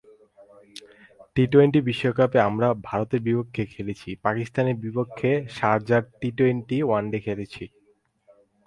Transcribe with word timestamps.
T twenty 1.35 1.79
বিশ্বকাপে 1.87 2.37
আমরা 2.49 2.67
ভারতের 2.83 3.21
বিপক্ষে 3.27 3.63
খেলেছি, 3.73 4.09
পাকিস্তানের 4.25 4.75
বিপক্ষে 4.83 5.31
শারজায় 5.57 6.05
টি-টোয়েন্টি, 6.19 6.77
ওয়ানডে 6.83 7.19
খেলেছি। 7.25 7.63